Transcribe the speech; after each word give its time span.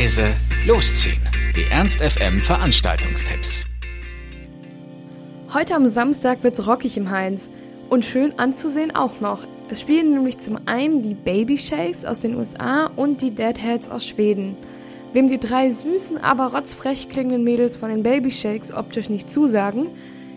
leise, 0.00 0.34
losziehen. 0.66 1.20
Die 1.54 1.70
Ernst 1.70 2.00
FM 2.00 2.40
Veranstaltungstipps. 2.40 3.66
Heute 5.52 5.74
am 5.74 5.88
Samstag 5.88 6.42
wird's 6.42 6.66
rockig 6.66 6.96
im 6.96 7.10
Heinz. 7.10 7.50
Und 7.90 8.06
schön 8.06 8.38
anzusehen 8.38 8.94
auch 8.96 9.20
noch. 9.20 9.46
Es 9.68 9.82
spielen 9.82 10.14
nämlich 10.14 10.38
zum 10.38 10.58
einen 10.64 11.02
die 11.02 11.12
Baby 11.12 11.58
Shakes 11.58 12.06
aus 12.06 12.20
den 12.20 12.34
USA 12.36 12.86
und 12.96 13.20
die 13.20 13.32
Deadheads 13.32 13.90
aus 13.90 14.06
Schweden. 14.06 14.56
Wem 15.12 15.28
die 15.28 15.38
drei 15.38 15.68
süßen, 15.68 16.16
aber 16.16 16.54
rotzfrech 16.54 17.10
klingenden 17.10 17.44
Mädels 17.44 17.76
von 17.76 17.90
den 17.90 18.02
Baby 18.02 18.30
Shakes 18.30 18.72
optisch 18.72 19.10
nicht 19.10 19.30
zusagen, 19.30 19.88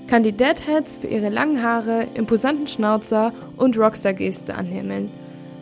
kann 0.07 0.23
die 0.23 0.33
Deadheads 0.33 0.97
für 0.97 1.07
ihre 1.07 1.29
langen 1.29 1.63
Haare, 1.63 2.07
imposanten 2.15 2.67
Schnauzer 2.67 3.31
und 3.55 3.77
Rockstar-Geste 3.77 4.55
anhimmeln. 4.55 5.09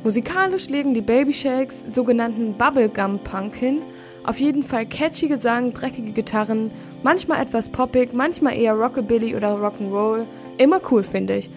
Musikalisch 0.04 0.68
legen 0.68 0.96
die 0.96 1.02
Baby 1.02 1.32
Shakes 1.32 1.84
sogenannten 1.88 2.54
Bubblegum-Punk 2.54 3.54
hin, 3.55 3.84
auf 4.23 4.40
jeden 4.40 4.64
Fall 4.64 4.88
catchy 4.88 5.28
Gesang, 5.28 5.73
dreckige 5.73 6.12
Gitarren, 6.12 6.72
manchmal 7.04 7.40
etwas 7.42 7.70
poppig, 7.70 8.12
manchmal 8.14 8.58
eher 8.58 8.73
Rockabilly 8.73 9.36
oder 9.36 9.56
Rock'n'Roll, 9.56 10.23
immer 10.58 10.80
cool 10.90 11.04
finde 11.04 11.38
ich. 11.38 11.52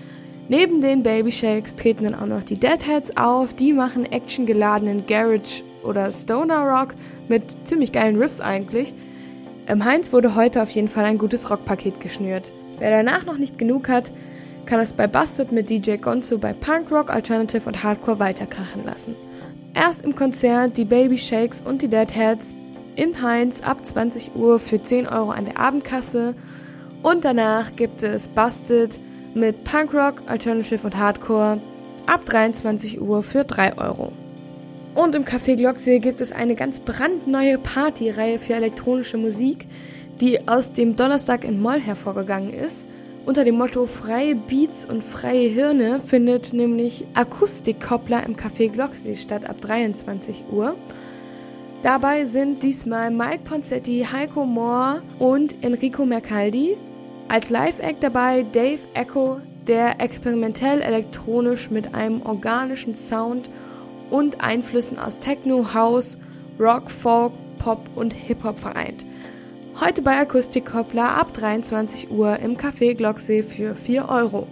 Neben 0.50 0.82
den 0.82 1.02
Baby 1.02 1.32
Shakes 1.32 1.74
treten 1.74 2.04
dann 2.04 2.14
auch 2.14 2.26
noch 2.26 2.42
die 2.42 2.58
Deadheads 2.58 3.16
auf, 3.16 3.54
die 3.54 3.72
machen 3.72 4.04
actiongeladenen 4.04 5.06
Garage 5.06 5.62
oder 5.82 6.12
Stoner 6.12 6.68
Rock 6.68 6.94
mit 7.28 7.44
ziemlich 7.66 7.92
geilen 7.92 8.20
Riffs 8.20 8.42
eigentlich. 8.42 8.92
Im 9.66 9.86
Heinz 9.86 10.12
wurde 10.12 10.34
heute 10.34 10.60
auf 10.60 10.68
jeden 10.68 10.88
Fall 10.88 11.06
ein 11.06 11.16
gutes 11.16 11.48
Rockpaket 11.48 11.98
geschnürt. 12.00 12.52
Wer 12.78 12.90
danach 12.90 13.24
noch 13.24 13.38
nicht 13.38 13.56
genug 13.56 13.88
hat, 13.88 14.12
kann 14.66 14.80
es 14.80 14.92
bei 14.92 15.06
Busted 15.06 15.52
mit 15.52 15.70
DJ 15.70 15.96
Gonzo 15.96 16.38
bei 16.38 16.52
Punk 16.52 16.90
Rock, 16.90 17.10
Alternative 17.10 17.66
und 17.66 17.82
Hardcore 17.82 18.18
weiterkrachen 18.18 18.84
lassen. 18.84 19.14
Erst 19.74 20.04
im 20.04 20.14
Konzert 20.14 20.76
die 20.76 20.84
Baby 20.84 21.18
Shakes 21.18 21.60
und 21.60 21.82
die 21.82 21.88
Deadheads 21.88 22.54
im 22.96 23.20
Heinz 23.20 23.60
ab 23.60 23.84
20 23.84 24.36
Uhr 24.36 24.58
für 24.58 24.80
10 24.80 25.08
Euro 25.08 25.30
an 25.30 25.46
der 25.46 25.58
Abendkasse 25.58 26.34
und 27.02 27.24
danach 27.24 27.74
gibt 27.76 28.02
es 28.02 28.28
Busted 28.28 28.98
mit 29.34 29.64
Punk 29.64 29.92
Rock, 29.92 30.22
Alternative 30.26 30.86
und 30.86 30.96
Hardcore 30.96 31.60
ab 32.06 32.24
23 32.24 33.00
Uhr 33.00 33.22
für 33.22 33.44
3 33.44 33.78
Euro. 33.78 34.12
Und 34.94 35.14
im 35.14 35.24
Café 35.24 35.56
Glocksee 35.56 35.98
gibt 35.98 36.20
es 36.20 36.30
eine 36.30 36.54
ganz 36.54 36.78
brandneue 36.80 37.58
Partyreihe 37.58 38.38
für 38.38 38.54
elektronische 38.54 39.16
Musik, 39.16 39.66
die 40.20 40.46
aus 40.46 40.72
dem 40.72 40.94
Donnerstag 40.94 41.44
in 41.44 41.60
Moll 41.60 41.80
hervorgegangen 41.80 42.52
ist. 42.52 42.86
Unter 43.26 43.44
dem 43.44 43.56
Motto 43.56 43.86
Freie 43.86 44.34
Beats 44.34 44.84
und 44.84 45.02
freie 45.02 45.48
Hirne 45.48 45.98
findet 46.00 46.52
nämlich 46.52 47.06
Akustikkoppler 47.14 48.22
im 48.26 48.36
Café 48.36 48.68
Glocksee 48.68 49.16
statt 49.16 49.48
ab 49.48 49.62
23 49.62 50.44
Uhr. 50.50 50.74
Dabei 51.82 52.26
sind 52.26 52.62
diesmal 52.62 53.10
Mike 53.10 53.44
Poncetti, 53.44 54.06
Heiko 54.12 54.44
Moore 54.44 55.02
und 55.18 55.54
Enrico 55.64 56.04
Mercaldi. 56.04 56.76
Als 57.28 57.48
Live-Act 57.48 58.02
dabei 58.02 58.44
Dave 58.52 58.80
Echo, 58.92 59.40
der 59.66 60.02
experimentell 60.02 60.82
elektronisch 60.82 61.70
mit 61.70 61.94
einem 61.94 62.20
organischen 62.26 62.94
Sound 62.94 63.48
und 64.10 64.44
Einflüssen 64.44 64.98
aus 64.98 65.18
Techno, 65.18 65.72
House, 65.72 66.18
Rock, 66.60 66.90
Folk, 66.90 67.32
Pop 67.56 67.88
und 67.94 68.12
Hip-Hop 68.12 68.58
vereint. 68.58 69.06
Heute 69.80 70.02
bei 70.02 70.16
Akustikkoppler 70.16 71.16
ab 71.16 71.34
23 71.34 72.12
Uhr 72.12 72.38
im 72.38 72.56
Café 72.56 72.94
Glocksee 72.94 73.42
für 73.42 73.74
4 73.74 74.08
Euro. 74.08 74.46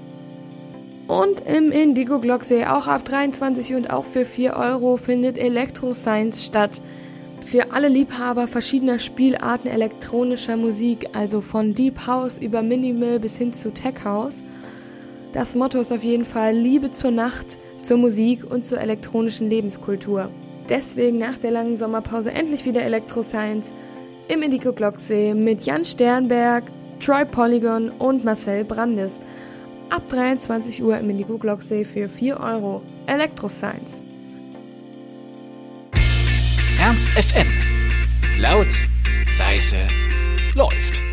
Und 1.07 1.47
im 1.47 1.71
Indigo 1.71 2.19
Glocksee 2.19 2.65
auch 2.67 2.89
ab 2.89 3.05
23 3.05 3.77
und 3.77 3.91
auch 3.91 4.05
für 4.05 4.27
4 4.27 4.57
Euro 4.57 4.97
findet 4.97 5.39
Electro 5.39 5.95
Science 5.95 6.45
statt. 6.45 6.83
Für 7.45 7.71
alle 7.73 7.87
Liebhaber 7.87 8.49
verschiedener 8.49 8.99
Spielarten 8.99 9.71
elektronischer 9.71 10.57
Musik, 10.57 11.11
also 11.13 11.41
von 11.41 11.73
Deep 11.73 12.05
House 12.09 12.39
über 12.39 12.61
Minimal 12.63 13.21
bis 13.21 13.37
hin 13.37 13.53
zu 13.53 13.73
Tech 13.73 14.05
House. 14.05 14.43
Das 15.33 15.55
Motto 15.55 15.79
ist 15.79 15.93
auf 15.93 16.03
jeden 16.03 16.25
Fall 16.25 16.53
Liebe 16.53 16.91
zur 16.91 17.13
Nacht, 17.13 17.59
zur 17.81 17.97
Musik 17.97 18.51
und 18.51 18.67
zur 18.67 18.81
elektronischen 18.81 19.49
Lebenskultur. 19.49 20.31
Deswegen 20.69 21.19
nach 21.19 21.39
der 21.39 21.53
langen 21.53 21.77
Sommerpause 21.77 22.33
endlich 22.33 22.65
wieder 22.65 22.83
Electro 22.83 23.23
Science 23.23 23.73
im 24.33 24.43
Indigo 24.43 24.73
Glocksee 24.73 25.35
mit 25.35 25.65
Jan 25.65 25.85
Sternberg, 25.85 26.65
Troy 27.01 27.25
Polygon 27.27 27.91
und 27.91 28.25
Marcel 28.25 28.65
Brandes. 28.65 29.21
Ab 29.91 30.09
23 30.09 30.83
Uhr 30.83 30.97
im 30.97 31.11
Indigo 31.11 31.37
Glocksee 31.37 31.85
für 31.85 32.09
4 32.09 32.41
Euro. 32.41 32.81
Electro 33.07 33.49
Science. 33.51 34.03
Ernst 36.81 37.09
FM. 37.11 37.47
Laut, 38.39 38.69
leise, 39.39 39.87
läuft. 40.55 41.12